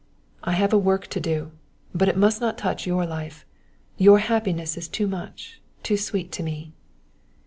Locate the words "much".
5.05-5.61